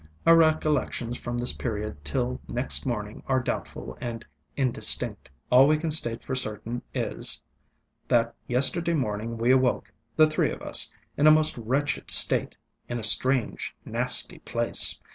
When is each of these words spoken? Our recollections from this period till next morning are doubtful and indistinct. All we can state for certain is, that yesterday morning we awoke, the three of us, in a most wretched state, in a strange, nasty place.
Our 0.25 0.35
recollections 0.35 1.19
from 1.19 1.37
this 1.37 1.53
period 1.53 2.03
till 2.03 2.41
next 2.47 2.87
morning 2.87 3.21
are 3.27 3.39
doubtful 3.39 3.99
and 4.01 4.25
indistinct. 4.57 5.29
All 5.51 5.67
we 5.67 5.77
can 5.77 5.91
state 5.91 6.23
for 6.25 6.33
certain 6.33 6.81
is, 6.91 7.39
that 8.07 8.33
yesterday 8.47 8.95
morning 8.95 9.37
we 9.37 9.51
awoke, 9.51 9.91
the 10.15 10.25
three 10.27 10.49
of 10.49 10.63
us, 10.63 10.91
in 11.17 11.27
a 11.27 11.31
most 11.31 11.55
wretched 11.55 12.09
state, 12.09 12.57
in 12.89 12.99
a 12.99 13.03
strange, 13.03 13.75
nasty 13.85 14.39
place. 14.39 14.99